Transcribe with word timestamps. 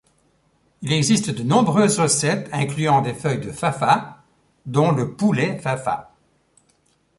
Il 0.81 0.93
existe 0.93 1.29
de 1.29 1.43
nombreuses 1.43 1.99
recettes 1.99 2.49
incluant 2.51 3.03
des 3.03 3.13
feuilles 3.13 3.39
de 3.45 3.51
fafa, 3.51 4.23
dont 4.65 4.89
le 4.91 5.13
poulet 5.15 5.59
Fafa. 5.59 6.11